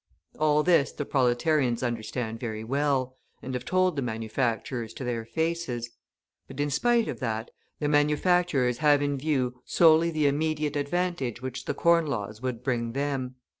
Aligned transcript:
All 0.39 0.63
this 0.63 0.91
the 0.91 1.05
proletarians 1.05 1.83
understand 1.83 2.39
very 2.39 2.63
well, 2.63 3.15
and 3.43 3.53
have 3.53 3.65
told 3.65 3.95
the 3.95 4.01
manufacturers 4.01 4.95
to 4.95 5.03
their 5.03 5.25
faces; 5.27 5.91
but, 6.47 6.59
in 6.59 6.71
spite 6.71 7.07
of 7.07 7.19
that, 7.19 7.51
the 7.77 7.87
manufacturers 7.87 8.79
have 8.79 9.03
in 9.03 9.15
view 9.15 9.61
solely 9.63 10.09
the 10.09 10.25
immediate 10.25 10.75
advantage 10.75 11.43
which 11.43 11.65
the 11.65 11.75
Corn 11.75 12.07
Laws 12.07 12.41
would 12.41 12.63
bring 12.63 12.93
them. 12.93 13.35